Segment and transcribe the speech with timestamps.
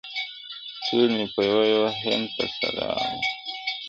[0.85, 3.23] •ټول مي په یوه یوه هینده پر سر را واړول,